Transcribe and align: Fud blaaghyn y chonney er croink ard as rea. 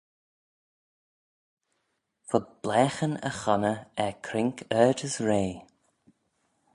Fud 2.29 2.47
blaaghyn 2.61 3.13
y 3.29 3.31
chonney 3.41 3.79
er 4.03 4.13
croink 4.25 4.57
ard 4.81 4.99
as 5.07 5.15
rea. 5.27 5.55